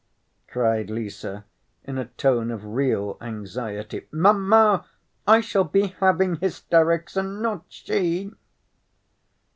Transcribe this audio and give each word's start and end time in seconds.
cried 0.47 0.89
Lise, 0.89 1.23
in 1.83 1.99
a 1.99 2.07
tone 2.17 2.49
of 2.49 2.65
real 2.65 3.19
anxiety. 3.21 4.07
"Mamma, 4.11 4.83
I 5.27 5.41
shall 5.41 5.63
be 5.63 5.89
having 5.99 6.37
hysterics, 6.37 7.15
and 7.15 7.39
not 7.39 7.65
she!" 7.69 8.31